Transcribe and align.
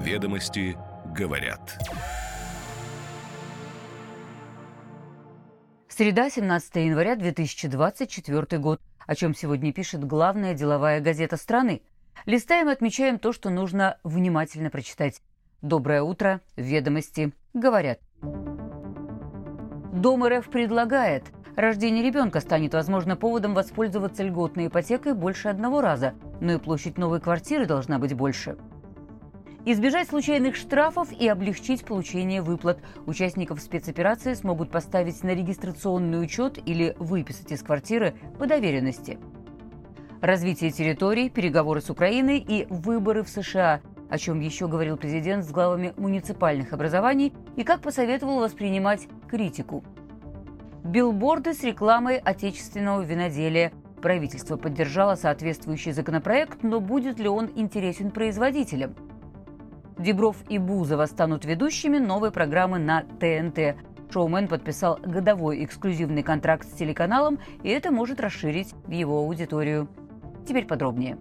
Ведомости 0.00 0.78
говорят. 1.14 1.78
Среда, 5.88 6.30
17 6.30 6.76
января 6.76 7.16
2024 7.16 8.62
год. 8.62 8.80
О 9.06 9.14
чем 9.14 9.34
сегодня 9.34 9.74
пишет 9.74 10.02
главная 10.02 10.54
деловая 10.54 11.00
газета 11.00 11.36
страны. 11.36 11.82
Листаем 12.24 12.70
и 12.70 12.72
отмечаем 12.72 13.18
то, 13.18 13.34
что 13.34 13.50
нужно 13.50 13.98
внимательно 14.02 14.70
прочитать. 14.70 15.20
Доброе 15.60 16.00
утро. 16.00 16.40
Ведомости 16.56 17.34
говорят. 17.52 18.00
Дом 19.92 20.24
РФ 20.26 20.48
предлагает. 20.48 21.24
Рождение 21.56 22.02
ребенка 22.02 22.40
станет, 22.40 22.72
возможно, 22.72 23.16
поводом 23.16 23.52
воспользоваться 23.52 24.22
льготной 24.22 24.68
ипотекой 24.68 25.12
больше 25.12 25.48
одного 25.48 25.82
раза, 25.82 26.14
но 26.40 26.52
и 26.52 26.58
площадь 26.58 26.96
новой 26.96 27.20
квартиры 27.20 27.66
должна 27.66 27.98
быть 27.98 28.14
больше. 28.14 28.56
Избежать 29.66 30.08
случайных 30.08 30.56
штрафов 30.56 31.12
и 31.12 31.28
облегчить 31.28 31.84
получение 31.84 32.40
выплат. 32.40 32.80
Участников 33.04 33.60
спецоперации 33.60 34.32
смогут 34.32 34.70
поставить 34.70 35.22
на 35.22 35.34
регистрационный 35.34 36.22
учет 36.22 36.58
или 36.64 36.96
выписать 36.98 37.52
из 37.52 37.62
квартиры 37.62 38.14
по 38.38 38.46
доверенности. 38.46 39.18
Развитие 40.22 40.70
территорий, 40.70 41.28
переговоры 41.28 41.82
с 41.82 41.90
Украиной 41.90 42.38
и 42.38 42.66
выборы 42.70 43.22
в 43.22 43.28
США, 43.28 43.82
о 44.08 44.16
чем 44.16 44.40
еще 44.40 44.66
говорил 44.66 44.96
президент 44.96 45.44
с 45.44 45.50
главами 45.50 45.92
муниципальных 45.98 46.72
образований 46.72 47.34
и 47.56 47.62
как 47.62 47.82
посоветовал 47.82 48.40
воспринимать 48.40 49.08
критику. 49.28 49.84
Билборды 50.84 51.52
с 51.52 51.62
рекламой 51.62 52.16
отечественного 52.16 53.02
виноделия. 53.02 53.72
Правительство 54.00 54.56
поддержало 54.56 55.16
соответствующий 55.16 55.92
законопроект, 55.92 56.62
но 56.62 56.80
будет 56.80 57.18
ли 57.18 57.28
он 57.28 57.50
интересен 57.54 58.10
производителям? 58.10 58.94
Дебров 59.98 60.36
и 60.48 60.58
Бузова 60.58 61.06
станут 61.06 61.44
ведущими 61.44 61.98
новой 61.98 62.30
программы 62.30 62.78
на 62.78 63.02
ТНТ. 63.02 63.76
Шоумен 64.12 64.48
подписал 64.48 64.98
годовой 65.02 65.64
эксклюзивный 65.64 66.22
контракт 66.22 66.66
с 66.66 66.72
телеканалом, 66.72 67.38
и 67.62 67.68
это 67.68 67.90
может 67.90 68.20
расширить 68.20 68.74
его 68.88 69.18
аудиторию. 69.18 69.88
Теперь 70.46 70.66
подробнее. 70.66 71.18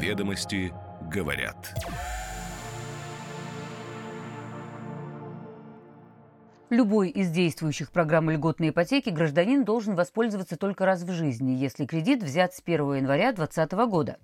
Ведомости 0.00 0.72
говорят. 1.12 1.74
Любой 6.70 7.08
из 7.08 7.30
действующих 7.30 7.90
программ 7.90 8.28
льготной 8.28 8.70
ипотеки 8.70 9.08
гражданин 9.08 9.64
должен 9.64 9.94
воспользоваться 9.94 10.58
только 10.58 10.84
раз 10.84 11.02
в 11.02 11.10
жизни, 11.12 11.52
если 11.52 11.86
кредит 11.86 12.22
взят 12.22 12.52
с 12.52 12.62
1 12.62 12.94
января 12.96 13.32
2020 13.32 13.72
года. 13.88 14.18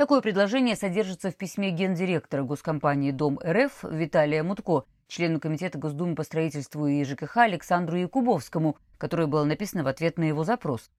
Такое 0.00 0.22
предложение 0.22 0.76
содержится 0.76 1.30
в 1.30 1.36
письме 1.36 1.72
гендиректора 1.72 2.42
госкомпании 2.42 3.10
«Дом 3.10 3.38
РФ» 3.44 3.84
Виталия 3.84 4.42
Мутко, 4.42 4.84
члену 5.08 5.40
Комитета 5.40 5.76
Госдумы 5.76 6.14
по 6.14 6.22
строительству 6.22 6.86
и 6.86 7.04
ЖКХ 7.04 7.36
Александру 7.36 7.98
Якубовскому, 7.98 8.78
которое 8.96 9.26
было 9.26 9.44
написано 9.44 9.84
в 9.84 9.88
ответ 9.88 10.16
на 10.16 10.24
его 10.24 10.42
запрос. 10.42 10.90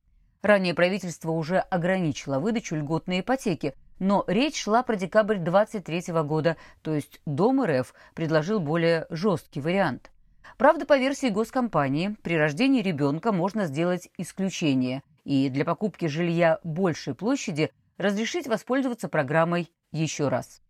Ранее 0.44 0.76
правительство 0.76 1.32
уже 1.32 1.58
ограничило 1.58 2.38
выдачу 2.38 2.76
льготной 2.76 3.22
ипотеки, 3.22 3.74
но 3.98 4.24
речь 4.28 4.62
шла 4.62 4.84
про 4.84 4.96
декабрь 4.96 5.40
2023 5.40 6.22
года, 6.22 6.58
то 6.84 6.94
есть 6.94 7.22
Дом 7.26 7.64
РФ 7.66 7.96
предложил 8.14 8.60
более 8.60 9.08
жесткий 9.10 9.62
вариант. 9.62 10.12
Правда, 10.60 10.86
по 10.86 10.96
версии 10.96 11.30
госкомпании, 11.30 12.16
при 12.22 12.38
рождении 12.38 12.84
ребенка 12.84 13.32
можно 13.32 13.66
сделать 13.66 14.10
исключение, 14.20 15.02
и 15.24 15.50
для 15.50 15.66
покупки 15.66 16.06
жилья 16.06 16.60
большей 16.64 17.16
площади 17.16 17.72
разрешить 18.02 18.48
воспользоваться 18.48 19.08
программой 19.08 19.72
еще 19.92 20.28
раз. 20.28 20.62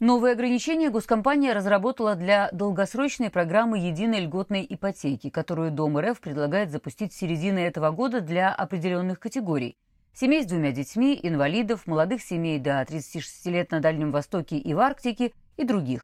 Новые 0.00 0.32
ограничения 0.32 0.90
госкомпания 0.90 1.54
разработала 1.54 2.16
для 2.16 2.50
долгосрочной 2.50 3.30
программы 3.30 3.78
единой 3.78 4.20
льготной 4.22 4.66
ипотеки, 4.68 5.30
которую 5.30 5.70
Дом 5.70 5.96
РФ 5.96 6.20
предлагает 6.20 6.72
запустить 6.72 7.12
с 7.12 7.16
середины 7.18 7.60
этого 7.60 7.92
года 7.92 8.20
для 8.20 8.52
определенных 8.52 9.20
категорий. 9.20 9.76
Семей 10.12 10.42
с 10.42 10.46
двумя 10.46 10.72
детьми, 10.72 11.18
инвалидов, 11.22 11.86
молодых 11.86 12.20
семей 12.20 12.58
до 12.58 12.84
36 12.84 13.46
лет 13.46 13.70
на 13.70 13.78
Дальнем 13.78 14.10
Востоке 14.10 14.58
и 14.58 14.74
в 14.74 14.80
Арктике 14.80 15.32
и 15.56 15.64
других. 15.64 16.02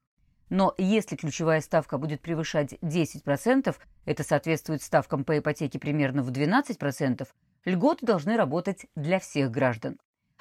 Но 0.48 0.74
если 0.78 1.16
ключевая 1.16 1.60
ставка 1.60 1.98
будет 1.98 2.20
превышать 2.20 2.74
10%, 2.74 3.74
это 4.04 4.22
соответствует 4.22 4.82
ставкам 4.82 5.24
по 5.24 5.38
ипотеке 5.38 5.78
примерно 5.78 6.22
в 6.22 6.30
12%, 6.30 7.26
льготы 7.64 8.06
должны 8.06 8.36
работать 8.36 8.86
для 8.94 9.18
всех 9.18 9.50
граждан. 9.50 9.98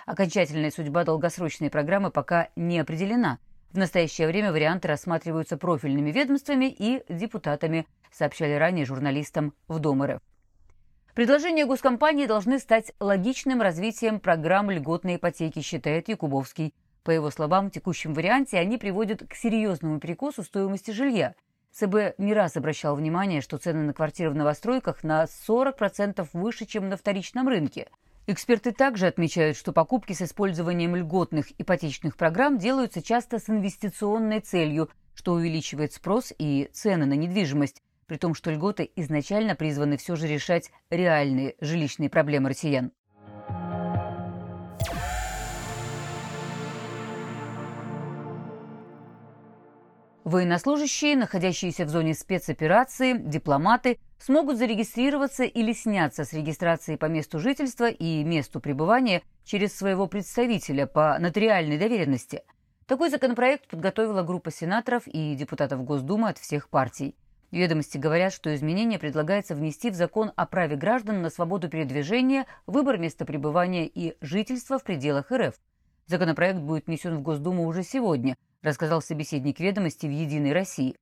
Окончательная 0.08 0.72
судьба 0.72 1.04
долгосрочной 1.04 1.70
программы 1.70 2.12
пока 2.12 2.48
не 2.56 2.80
определена. 2.80 3.40
В 3.74 3.78
настоящее 3.78 4.28
время 4.28 4.54
варианты 4.54 4.88
рассматриваются 4.88 5.58
профильными 5.58 6.12
ведомствами 6.12 6.74
и 6.74 7.04
депутатами, 7.10 7.86
сообщали 8.10 8.54
ранее 8.54 8.86
журналистам 8.86 9.54
в 9.68 9.80
Дом. 9.80 10.02
Предложения 11.14 11.66
госкомпании 11.66 12.26
должны 12.26 12.58
стать 12.60 12.94
логичным 13.02 13.62
развитием 13.62 14.22
программ 14.22 14.72
льготной 14.72 15.18
ипотеки, 15.18 15.60
считает 15.60 16.08
Якубовский. 16.08 16.74
По 17.04 17.12
его 17.12 17.30
словам, 17.30 17.68
в 17.68 17.72
текущем 17.72 18.14
варианте 18.14 18.60
они 18.60 18.78
приводят 18.78 19.28
к 19.28 19.34
серьезному 19.34 20.00
перекосу 20.00 20.44
стоимости 20.44 20.92
жилья. 20.92 21.36
ЦБ 21.74 22.18
не 22.18 22.34
раз 22.34 22.56
обращал 22.56 22.96
внимание, 22.96 23.42
что 23.42 23.58
цены 23.58 23.84
на 23.84 23.94
квартиры 23.94 24.30
в 24.30 24.36
новостройках 24.36 25.04
на 25.04 25.26
40% 25.26 26.26
выше, 26.32 26.66
чем 26.66 26.88
на 26.88 26.96
вторичном 26.96 27.50
рынке– 27.50 27.90
Эксперты 28.30 28.74
также 28.74 29.08
отмечают, 29.08 29.56
что 29.56 29.72
покупки 29.72 30.12
с 30.12 30.22
использованием 30.22 30.98
льготных 30.98 31.48
ипотечных 31.58 32.18
программ 32.18 32.58
делаются 32.58 33.02
часто 33.02 33.40
с 33.40 33.50
инвестиционной 33.50 34.42
целью, 34.42 34.90
что 35.14 35.32
увеличивает 35.32 35.94
спрос 35.94 36.34
и 36.38 36.70
цены 36.74 37.06
на 37.06 37.14
недвижимость, 37.14 37.82
при 38.06 38.18
том, 38.18 38.34
что 38.34 38.52
льготы 38.52 38.92
изначально 38.98 39.56
призваны 39.56 39.96
все 39.96 40.18
же 40.18 40.28
решать 40.28 40.72
реальные 40.90 41.56
жилищные 41.62 42.10
проблемы 42.10 42.50
россиян. 42.50 42.92
Военнослужащие, 50.26 51.16
находящиеся 51.16 51.86
в 51.86 51.90
зоне 51.90 52.14
спецоперации, 52.14 53.18
дипломаты 53.18 54.00
смогут 54.20 54.58
зарегистрироваться 54.58 55.44
или 55.44 55.74
сняться 55.74 56.26
с 56.26 56.34
регистрации 56.34 56.96
по 56.96 57.06
месту 57.06 57.40
жительства 57.40 57.90
и 57.90 58.24
месту 58.24 58.60
пребывания 58.60 59.24
через 59.44 59.76
своего 59.76 60.08
представителя 60.08 60.88
по 60.88 61.18
нотариальной 61.20 61.78
доверенности. 61.78 62.44
Такой 62.86 63.10
законопроект 63.10 63.68
подготовила 63.68 64.24
группа 64.24 64.52
сенаторов 64.52 65.08
и 65.08 65.36
депутатов 65.36 65.84
Госдумы 65.84 66.30
от 66.30 66.38
всех 66.38 66.70
партий. 66.70 67.16
Ведомости 67.52 67.98
говорят, 67.98 68.34
что 68.34 68.54
изменения 68.56 69.00
предлагается 69.00 69.56
внести 69.56 69.90
в 69.90 69.96
закон 69.96 70.32
о 70.36 70.46
праве 70.46 70.76
граждан 70.76 71.22
на 71.22 71.30
свободу 71.30 71.70
передвижения, 71.70 72.46
выбор 72.66 72.98
места 72.98 73.26
пребывания 73.26 73.88
и 73.88 74.18
жительства 74.22 74.80
в 74.80 74.84
пределах 74.84 75.32
РФ. 75.32 75.56
Законопроект 76.08 76.60
будет 76.60 76.88
внесен 76.88 77.18
в 77.18 77.22
Госдуму 77.22 77.66
уже 77.66 77.84
сегодня– 77.84 78.36
рассказал 78.62 79.02
собеседник 79.02 79.60
ведомости 79.60 80.06
в 80.06 80.12
«Единой 80.12 80.54
России». 80.54 80.96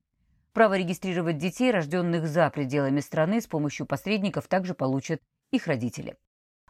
Право 0.56 0.78
регистрировать 0.78 1.36
детей, 1.36 1.70
рожденных 1.70 2.26
за 2.26 2.48
пределами 2.48 3.00
страны, 3.00 3.42
с 3.42 3.46
помощью 3.46 3.84
посредников 3.84 4.48
также 4.48 4.72
получат 4.72 5.20
их 5.50 5.66
родители. 5.66 6.16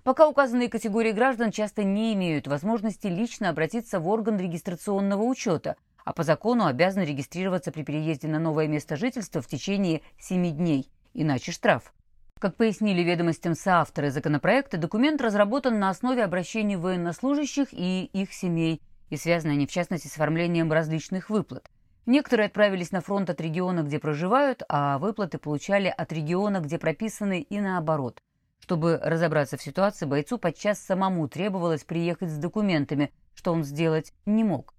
Пока 0.03 0.27
указанные 0.27 0.69
категории 0.69 1.13
граждан 1.13 1.53
часто 1.53 1.85
не 1.85 2.13
имеют 2.15 2.49
возможности 2.49 3.07
лично 3.07 3.49
обратиться 3.49 4.01
в 4.01 4.09
орган 4.09 4.41
регистрационного 4.41 5.23
учета, 5.23 5.77
а 6.05 6.13
по 6.13 6.25
закону 6.25 6.67
обязаны 6.67 7.05
регистрироваться 7.05 7.71
при 7.71 7.85
переезде 7.85 8.27
на 8.27 8.41
новое 8.41 8.67
место 8.67 8.97
жительства 8.97 9.41
в 9.41 9.47
течение 9.47 10.03
7 10.19 10.57
дней, 10.57 10.91
иначе 11.15 11.53
штраф. 11.53 11.95
Как 12.41 12.57
пояснили 12.57 13.03
ведомостям 13.03 13.55
соавторы 13.55 14.11
законопроекта, 14.11 14.79
документ 14.79 15.21
разработан 15.21 15.79
на 15.79 15.91
основе 15.91 16.25
обращений 16.25 16.75
военнослужащих 16.75 17.69
и 17.71 18.07
их 18.07 18.33
семей– 18.33 18.83
и 19.11 19.17
связаны 19.17 19.53
они, 19.53 19.67
в 19.67 19.71
частности, 19.71 20.09
с 20.09 20.15
оформлением 20.15 20.73
различных 20.73 21.31
выплат. 21.31 21.71
Некоторые 22.07 22.47
отправились 22.47 22.93
на 22.93 23.01
фронт 23.01 23.29
от 23.31 23.41
региона, 23.41 23.83
где 23.83 23.99
проживают, 23.99 24.63
а 24.69 24.99
выплаты 24.99 25.39
получали 25.39 25.89
от 25.89 26.13
региона, 26.13 26.61
где 26.61 26.79
прописаны, 26.79 27.41
и 27.41 27.61
наоборот. 27.61 28.23
Чтобы 28.61 28.99
разобраться 29.03 29.57
в 29.57 29.63
ситуации, 29.63 30.07
бойцу 30.07 30.39
подчас 30.39 30.79
самому 30.79 31.29
требовалось 31.29 31.83
приехать 31.83 32.31
с 32.31 32.39
документами, 32.39 33.13
что 33.35 33.53
он 33.53 33.65
сделать 33.65 34.13
не 34.25 34.45
мог. 34.45 34.73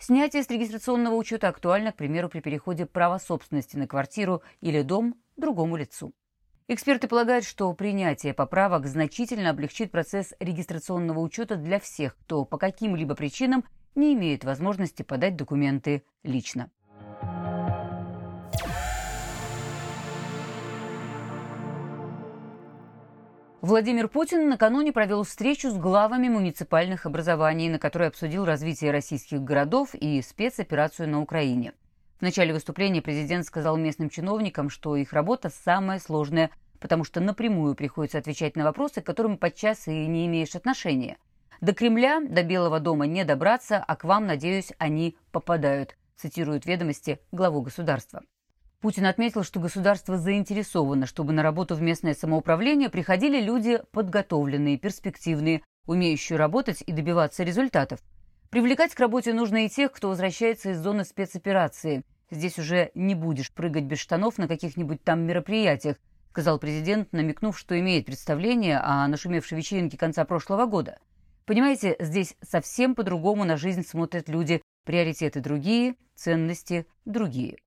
Снятие 0.00 0.42
с 0.42 0.50
регистрационного 0.50 1.14
учета 1.14 1.48
актуально, 1.48 1.92
к 1.92 1.96
примеру, 1.96 2.28
при 2.28 2.40
переходе 2.40 2.84
права 2.84 3.20
собственности 3.20 3.76
на 3.76 3.86
квартиру 3.86 4.42
или 4.60 4.82
дом 4.82 5.14
другому 5.36 5.76
лицу. 5.76 6.12
Эксперты 6.66 7.06
полагают, 7.06 7.44
что 7.44 7.72
принятие 7.74 8.34
поправок 8.34 8.86
значительно 8.86 9.50
облегчит 9.50 9.92
процесс 9.92 10.34
регистрационного 10.40 11.20
учета 11.20 11.54
для 11.54 11.78
всех, 11.78 12.16
кто 12.16 12.44
по 12.44 12.58
каким-либо 12.58 13.14
причинам 13.14 13.64
не 13.94 14.14
имеет 14.14 14.44
возможности 14.44 15.02
подать 15.02 15.36
документы 15.36 16.02
лично. 16.22 16.70
Владимир 23.62 24.08
Путин 24.08 24.48
накануне 24.48 24.92
провел 24.92 25.22
встречу 25.22 25.70
с 25.70 25.76
главами 25.76 26.28
муниципальных 26.28 27.06
образований, 27.06 27.68
на 27.68 27.78
которой 27.78 28.08
обсудил 28.08 28.44
развитие 28.44 28.90
российских 28.90 29.40
городов 29.40 29.94
и 29.94 30.20
спецоперацию 30.20 31.08
на 31.08 31.20
Украине. 31.20 31.72
В 32.18 32.22
начале 32.22 32.52
выступления 32.52 33.02
президент 33.02 33.46
сказал 33.46 33.76
местным 33.76 34.10
чиновникам, 34.10 34.68
что 34.68 34.96
их 34.96 35.12
работа 35.12 35.48
самая 35.48 36.00
сложная, 36.00 36.50
потому 36.80 37.04
что 37.04 37.20
напрямую 37.20 37.76
приходится 37.76 38.18
отвечать 38.18 38.56
на 38.56 38.64
вопросы, 38.64 39.00
к 39.00 39.06
которым 39.06 39.38
подчас 39.38 39.86
и 39.86 40.06
не 40.06 40.26
имеешь 40.26 40.56
отношения. 40.56 41.16
До 41.62 41.72
Кремля, 41.72 42.20
до 42.20 42.42
Белого 42.42 42.80
дома 42.80 43.06
не 43.06 43.24
добраться, 43.24 43.78
а 43.86 43.94
к 43.94 44.02
вам, 44.02 44.26
надеюсь, 44.26 44.72
они 44.78 45.16
попадают, 45.30 45.96
цитируют 46.16 46.66
ведомости 46.66 47.20
главу 47.30 47.62
государства. 47.62 48.24
Путин 48.80 49.06
отметил, 49.06 49.44
что 49.44 49.60
государство 49.60 50.18
заинтересовано, 50.18 51.06
чтобы 51.06 51.32
на 51.32 51.44
работу 51.44 51.76
в 51.76 51.80
местное 51.80 52.14
самоуправление 52.14 52.90
приходили 52.90 53.40
люди 53.40 53.80
подготовленные, 53.92 54.76
перспективные, 54.76 55.62
умеющие 55.86 56.36
работать 56.36 56.82
и 56.84 56.90
добиваться 56.90 57.44
результатов. 57.44 58.00
Привлекать 58.50 58.92
к 58.92 58.98
работе 58.98 59.32
нужно 59.32 59.64
и 59.64 59.68
тех, 59.68 59.92
кто 59.92 60.08
возвращается 60.08 60.70
из 60.70 60.80
зоны 60.80 61.04
спецоперации. 61.04 62.02
Здесь 62.28 62.58
уже 62.58 62.90
не 62.96 63.14
будешь 63.14 63.52
прыгать 63.52 63.84
без 63.84 64.00
штанов 64.00 64.36
на 64.36 64.48
каких-нибудь 64.48 65.04
там 65.04 65.20
мероприятиях, 65.20 65.98
сказал 66.30 66.58
президент, 66.58 67.12
намекнув, 67.12 67.56
что 67.56 67.78
имеет 67.78 68.06
представление 68.06 68.80
о 68.80 69.06
нашумевшей 69.06 69.56
вечеринке 69.56 69.96
конца 69.96 70.24
прошлого 70.24 70.66
года. 70.66 70.98
Понимаете, 71.52 71.96
здесь 72.00 72.34
совсем 72.40 72.94
по-другому 72.94 73.44
на 73.44 73.58
жизнь 73.58 73.84
смотрят 73.86 74.26
люди, 74.30 74.62
приоритеты 74.86 75.40
другие, 75.40 75.96
ценности 76.14 76.86
другие. 77.04 77.58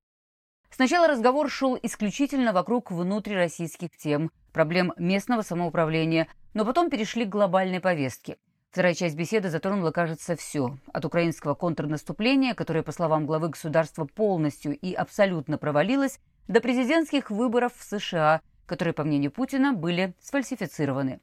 Сначала 0.71 1.07
разговор 1.07 1.51
шел 1.51 1.77
исключительно 1.79 2.51
вокруг 2.51 2.89
внутрироссийских 2.89 3.95
тем, 3.95 4.31
проблем 4.51 4.91
местного 4.97 5.43
самоуправления, 5.43 6.27
но 6.55 6.65
потом 6.65 6.89
перешли 6.89 7.25
к 7.25 7.29
глобальной 7.29 7.79
повестке. 7.79 8.37
Вторая 8.71 8.95
часть 8.95 9.15
беседы 9.15 9.51
затронула, 9.51 9.91
кажется, 9.91 10.35
все. 10.35 10.79
От 10.91 11.05
украинского 11.05 11.53
контрнаступления, 11.53 12.55
которое, 12.55 12.81
по 12.81 12.91
словам 12.91 13.27
главы 13.27 13.49
государства, 13.49 14.05
полностью 14.05 14.75
и 14.75 14.95
абсолютно 14.95 15.59
провалилось, 15.59 16.19
до 16.47 16.59
президентских 16.59 17.29
выборов 17.29 17.73
в 17.77 17.83
США, 17.83 18.41
которые, 18.65 18.95
по 18.95 19.03
мнению 19.03 19.29
Путина, 19.29 19.73
были 19.73 20.15
сфальсифицированы. 20.19 21.19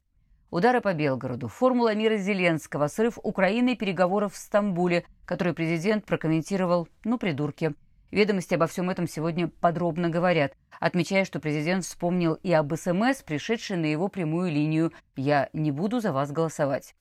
Удары 0.52 0.82
по 0.82 0.92
Белгороду, 0.92 1.48
формула 1.48 1.94
мира 1.94 2.18
Зеленского, 2.18 2.88
срыв 2.88 3.18
Украины 3.22 3.72
и 3.72 3.74
переговоров 3.74 4.34
в 4.34 4.36
Стамбуле, 4.36 5.06
который 5.24 5.54
президент 5.54 6.04
прокомментировал 6.04 6.88
«ну, 7.04 7.16
придурки», 7.16 7.74
Ведомости 8.10 8.52
обо 8.52 8.66
всем 8.66 8.90
этом 8.90 9.08
сегодня 9.08 9.48
подробно 9.48 10.10
говорят, 10.10 10.52
отмечая, 10.78 11.24
что 11.24 11.40
президент 11.40 11.86
вспомнил 11.86 12.34
и 12.34 12.52
об 12.52 12.74
СМС, 12.76 13.22
пришедшей 13.22 13.78
на 13.78 13.86
его 13.86 14.08
прямую 14.08 14.52
линию 14.52 14.92
«Я 15.16 15.48
не 15.54 15.70
буду 15.70 16.00
за 16.00 16.12
вас 16.12 16.30
голосовать». 16.30 16.94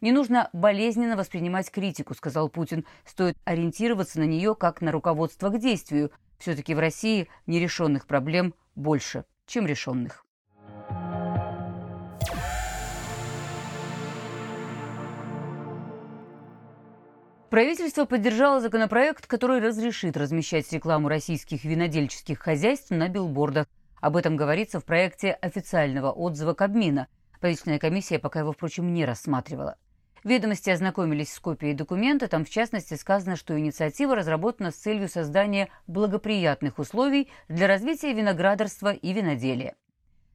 «Не 0.00 0.12
нужно 0.12 0.48
болезненно 0.52 1.16
воспринимать 1.16 1.72
критику»,— 1.72 2.14
сказал 2.16 2.48
Путин. 2.48 2.86
«Стоит 3.04 3.36
ориентироваться 3.44 4.20
на 4.20 4.24
нее 4.24 4.54
как 4.54 4.80
на 4.80 4.92
руководство 4.92 5.48
к 5.48 5.58
действию. 5.58 6.12
Все-таки 6.38 6.76
в 6.76 6.78
России 6.78 7.28
нерешенных 7.46 8.06
проблем 8.06 8.54
больше, 8.76 9.24
чем 9.46 9.66
решенных». 9.66 10.21
Правительство 17.52 18.06
поддержало 18.06 18.62
законопроект, 18.62 19.26
который 19.26 19.60
разрешит 19.60 20.16
размещать 20.16 20.72
рекламу 20.72 21.08
российских 21.08 21.64
винодельческих 21.64 22.38
хозяйств 22.38 22.90
на 22.90 23.10
билбордах. 23.10 23.66
Об 24.00 24.16
этом 24.16 24.36
говорится 24.36 24.80
в 24.80 24.86
проекте 24.86 25.32
официального 25.32 26.12
отзыва 26.12 26.54
Кабмина. 26.54 27.08
Правительственная 27.40 27.78
комиссия 27.78 28.18
пока 28.18 28.40
его, 28.40 28.52
впрочем, 28.52 28.94
не 28.94 29.04
рассматривала. 29.04 29.76
Ведомости 30.24 30.70
ознакомились 30.70 31.30
с 31.30 31.38
копией 31.38 31.74
документа. 31.74 32.26
Там, 32.26 32.46
в 32.46 32.48
частности, 32.48 32.94
сказано, 32.94 33.36
что 33.36 33.58
инициатива 33.58 34.16
разработана 34.16 34.70
с 34.70 34.76
целью 34.76 35.10
создания 35.10 35.68
благоприятных 35.86 36.78
условий 36.78 37.28
для 37.50 37.66
развития 37.66 38.14
виноградарства 38.14 38.94
и 38.94 39.12
виноделия. 39.12 39.74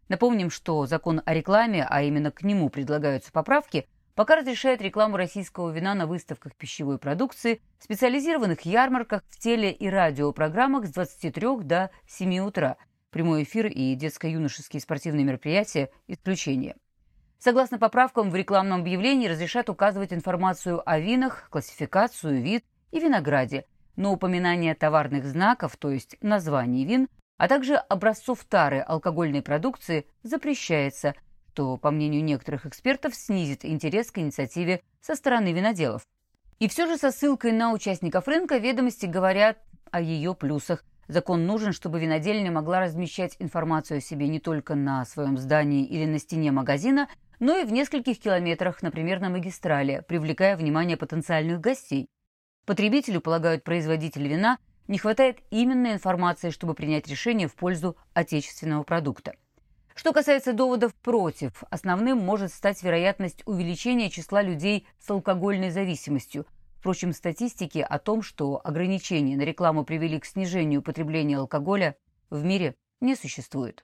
Напомним, 0.07 0.51
что 0.51 0.85
закон 0.85 1.23
о 1.25 1.33
рекламе, 1.33 1.83
а 1.89 2.03
именно 2.03 2.29
к 2.29 2.43
нему 2.43 2.69
предлагаются 2.69 3.31
поправки– 3.31 3.87
пока 4.17 4.35
разрешает 4.35 4.81
рекламу 4.81 5.15
российского 5.15 5.69
вина 5.69 5.93
на 5.93 6.07
выставках 6.07 6.55
пищевой 6.55 6.97
продукции, 6.97 7.61
специализированных 7.77 8.61
ярмарках, 8.61 9.21
в 9.29 9.37
теле- 9.37 9.71
и 9.71 9.87
радиопрограммах 9.87 10.87
с 10.87 10.89
23 10.89 11.61
до 11.61 11.91
7 12.07 12.39
утра. 12.39 12.77
Прямой 13.11 13.43
эфир 13.43 13.67
и 13.67 13.93
детско-юношеские 13.93 14.81
спортивные 14.81 15.23
мероприятия– 15.23 15.91
исключение. 16.07 16.75
Согласно 17.37 17.77
поправкам, 17.77 18.31
в 18.31 18.35
рекламном 18.35 18.81
объявлении 18.81 19.27
разрешат 19.27 19.69
указывать 19.69 20.11
информацию 20.11 20.81
о 20.89 20.97
винах, 20.97 21.47
классификацию, 21.51 22.41
вид 22.41 22.65
и 22.91 22.99
винограде, 22.99 23.65
но 23.97 24.11
упоминание 24.13 24.73
товарных 24.73 25.25
знаков, 25.25 25.77
то 25.77 25.91
есть 25.91 26.17
названий 26.21 26.85
вин, 26.85 27.07
а 27.37 27.47
также 27.47 27.75
образцов 27.75 28.43
тары 28.45 28.79
алкогольной 28.79 29.43
продукции 29.43 30.07
запрещается– 30.23 31.13
что, 31.57 31.75
по 31.75 31.89
мнению 31.89 32.23
некоторых 32.23 32.67
экспертов, 32.67 33.15
снизит 33.15 33.65
интерес 33.65 34.11
к 34.11 34.19
инициативе 34.19 34.83
со 35.01 35.15
стороны 35.15 35.53
виноделов. 35.53 36.03
И 36.59 36.67
все 36.67 36.85
же 36.85 36.97
со 36.97 37.09
ссылкой 37.09 37.51
на 37.51 37.71
участников 37.71 38.27
рынка 38.27 38.57
ведомости 38.57 39.07
говорят 39.07 39.57
о 39.89 39.99
ее 39.99 40.35
плюсах. 40.35 40.85
Закон 41.07 41.47
нужен, 41.47 41.73
чтобы 41.73 41.99
винодельня 41.99 42.51
могла 42.51 42.79
размещать 42.79 43.37
информацию 43.39 43.97
о 43.97 44.01
себе 44.01 44.27
не 44.27 44.39
только 44.39 44.75
на 44.75 45.03
своем 45.05 45.35
здании 45.35 45.83
или 45.83 46.05
на 46.05 46.19
стене 46.19 46.51
магазина, 46.51 47.09
но 47.39 47.57
и 47.57 47.65
в 47.65 47.71
нескольких 47.71 48.19
километрах, 48.19 48.83
например, 48.83 49.19
на 49.19 49.29
магистрале, 49.29 50.03
привлекая 50.03 50.57
внимание 50.57 50.95
потенциальных 50.95 51.59
гостей. 51.59 52.07
Потребителю, 52.67 53.19
полагают 53.19 53.63
производители 53.63 54.27
вина, 54.27 54.59
не 54.87 54.99
хватает 54.99 55.39
именно 55.49 55.91
информации, 55.91 56.51
чтобы 56.51 56.75
принять 56.75 57.07
решение 57.07 57.47
в 57.47 57.55
пользу 57.55 57.97
отечественного 58.13 58.83
продукта. 58.83 59.33
Что 59.97 60.13
касается 60.13 60.53
доводов 60.53 60.93
против, 60.93 61.63
основным 61.71 62.19
может 62.19 62.53
стать 62.53 62.83
вероятность 62.83 63.41
увеличения 63.47 64.11
числа 64.11 64.43
людей 64.43 64.85
с 64.99 65.09
алкогольной 65.09 65.71
зависимостью. 65.71 66.45
Впрочем, 66.77 67.13
статистики 67.13 67.79
о 67.79 67.97
том, 67.97 68.21
что 68.21 68.61
ограничения 68.63 69.35
на 69.35 69.41
рекламу 69.41 69.83
привели 69.83 70.19
к 70.19 70.25
снижению 70.25 70.83
потребления 70.83 71.39
алкоголя, 71.39 71.95
в 72.29 72.43
мире 72.43 72.75
не 73.01 73.15
существует. 73.15 73.83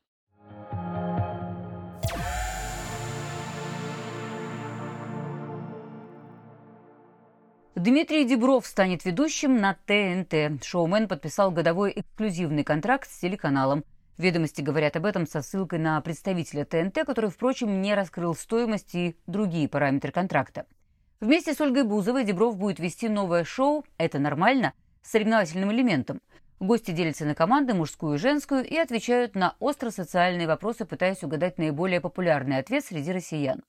Дмитрий 7.73 8.23
Дебров 8.25 8.67
станет 8.67 9.03
ведущим 9.03 9.59
на 9.59 9.73
ТНТ. 9.87 10.63
Шоумен 10.63 11.07
подписал 11.07 11.49
годовой 11.49 11.91
эксклюзивный 11.95 12.63
контракт 12.63 13.09
с 13.09 13.17
телеканалом. 13.17 13.83
Ведомости 14.17 14.61
говорят 14.61 14.95
об 14.95 15.05
этом 15.05 15.25
со 15.25 15.41
ссылкой 15.41 15.79
на 15.79 15.99
представителя 16.01 16.65
ТНТ, 16.65 17.05
который, 17.05 17.31
впрочем, 17.31 17.81
не 17.81 17.95
раскрыл 17.95 18.35
стоимость 18.35 18.93
и 18.93 19.17
другие 19.25 19.67
параметры 19.67 20.11
контракта. 20.11 20.65
Вместе 21.19 21.53
с 21.53 21.61
Ольгой 21.61 21.83
Бузовой 21.83 22.23
Дебров 22.23 22.57
будет 22.57 22.79
вести 22.79 23.09
новое 23.09 23.43
шоу 23.43 23.85
«Это 23.97 24.19
нормально» 24.19 24.73
с 25.01 25.11
соревновательным 25.11 25.71
элементом. 25.71 26.21
Гости 26.59 26.91
делятся 26.91 27.25
на 27.25 27.33
команды, 27.33 27.73
мужскую 27.73 28.15
и 28.15 28.19
женскую, 28.19 28.63
и 28.65 28.75
отвечают 28.77 29.35
на 29.35 29.55
остро-социальные 29.59 30.47
вопросы, 30.47 30.85
пытаясь 30.85 31.23
угадать 31.23 31.57
наиболее 31.57 31.99
популярный 31.99 32.57
ответ 32.57 32.85
среди 32.85 33.11
россиян. 33.11 33.63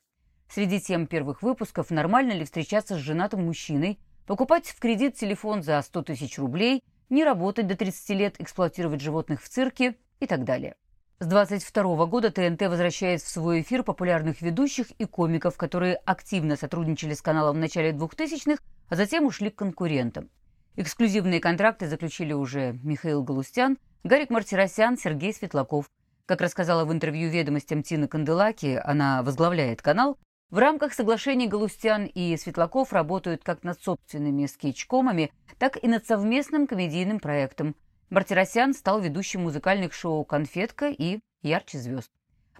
Среди 0.48 0.80
тем 0.80 1.06
первых 1.06 1.42
выпусков 1.42 1.90
«Нормально 1.90 2.32
ли 2.32 2.44
встречаться 2.44 2.96
с 2.96 3.00
женатым 3.00 3.46
мужчиной?», 3.46 3.98
«Покупать 4.26 4.66
в 4.68 4.78
кредит 4.78 5.16
телефон 5.16 5.62
за 5.62 5.80
100 5.80 6.02
тысяч 6.02 6.38
рублей?», 6.38 6.82
«Не 7.08 7.24
работать 7.24 7.66
до 7.66 7.76
30 7.76 8.10
лет, 8.10 8.40
эксплуатировать 8.40 9.00
животных 9.00 9.42
в 9.42 9.48
цирке?» 9.48 9.96
И 10.24 10.26
так 10.26 10.44
далее. 10.44 10.74
С 11.20 11.26
22 11.26 12.06
года 12.06 12.30
ТНТ 12.30 12.62
возвращает 12.62 13.22
в 13.22 13.28
свой 13.28 13.60
эфир 13.60 13.82
популярных 13.82 14.42
ведущих 14.42 14.90
и 14.98 15.04
комиков, 15.04 15.56
которые 15.56 15.94
активно 15.94 16.56
сотрудничали 16.56 17.14
с 17.14 17.22
каналом 17.22 17.56
в 17.56 17.60
начале 17.60 17.92
2000-х, 17.92 18.62
а 18.88 18.96
затем 18.96 19.24
ушли 19.24 19.50
к 19.50 19.56
конкурентам. 19.56 20.28
Эксклюзивные 20.76 21.40
контракты 21.40 21.86
заключили 21.86 22.32
уже 22.32 22.78
Михаил 22.82 23.22
Галустян, 23.22 23.78
Гарик 24.02 24.30
Мартиросян, 24.30 24.98
Сергей 24.98 25.32
Светлаков. 25.32 25.88
Как 26.26 26.40
рассказала 26.40 26.84
в 26.84 26.92
интервью 26.92 27.30
«Ведомостям» 27.30 27.82
Тина 27.82 28.08
Канделаки, 28.08 28.80
она 28.82 29.22
возглавляет 29.22 29.82
канал, 29.82 30.18
в 30.50 30.58
рамках 30.58 30.92
соглашений 30.92 31.48
Галустян 31.48 32.06
и 32.06 32.36
Светлаков 32.36 32.92
работают 32.92 33.42
как 33.42 33.64
над 33.64 33.82
собственными 33.82 34.46
скетчкомами, 34.46 35.32
так 35.58 35.82
и 35.82 35.88
над 35.88 36.06
совместным 36.06 36.66
комедийным 36.66 37.18
проектом. 37.18 37.74
Мартиросян 38.10 38.74
стал 38.74 39.00
ведущим 39.00 39.42
музыкальных 39.42 39.92
шоу 39.92 40.24
«Конфетка» 40.24 40.88
и 40.88 41.20
«Ярче 41.42 41.78
звезд». 41.78 42.10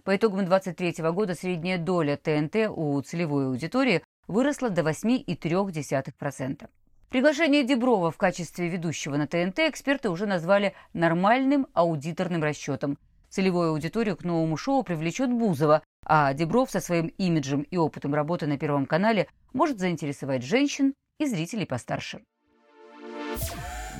По 0.03 0.15
итогам 0.15 0.45
2023 0.45 1.11
года 1.11 1.35
средняя 1.35 1.77
доля 1.77 2.17
ТНТ 2.17 2.69
у 2.69 3.01
целевой 3.01 3.47
аудитории 3.47 4.03
выросла 4.27 4.69
до 4.69 4.81
8,3%. 4.81 6.69
Приглашение 7.09 7.63
Деброва 7.63 8.11
в 8.11 8.17
качестве 8.17 8.67
ведущего 8.67 9.15
на 9.15 9.27
ТНТ 9.27 9.59
эксперты 9.59 10.09
уже 10.09 10.25
назвали 10.25 10.73
нормальным 10.93 11.67
аудиторным 11.73 12.43
расчетом. 12.43 12.97
Целевую 13.29 13.71
аудиторию 13.71 14.17
к 14.17 14.23
новому 14.23 14.57
шоу 14.57 14.83
привлечет 14.83 15.31
Бузова, 15.31 15.81
А 16.05 16.33
Дебров 16.33 16.69
со 16.71 16.79
своим 16.79 17.07
имиджем 17.17 17.61
и 17.61 17.77
опытом 17.77 18.13
работы 18.13 18.47
на 18.47 18.57
Первом 18.57 18.85
канале 18.85 19.27
может 19.53 19.79
заинтересовать 19.79 20.43
женщин 20.43 20.93
и 21.17 21.25
зрителей 21.25 21.65
постарше. 21.65 22.21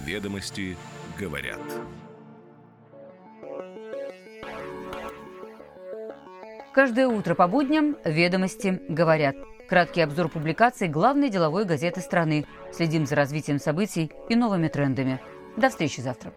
Ведомости 0.05 0.77
говорят. 1.17 1.61
Каждое 6.73 7.07
утро 7.07 7.35
по 7.35 7.47
будням 7.47 7.95
«Ведомости 8.03 8.81
говорят». 8.89 9.35
Краткий 9.69 10.01
обзор 10.01 10.29
публикаций 10.29 10.87
главной 10.87 11.29
деловой 11.29 11.65
газеты 11.65 12.01
страны. 12.01 12.45
Следим 12.71 13.05
за 13.05 13.15
развитием 13.15 13.59
событий 13.59 14.11
и 14.29 14.35
новыми 14.35 14.67
трендами. 14.67 15.19
До 15.57 15.69
встречи 15.69 16.01
завтра. 16.01 16.33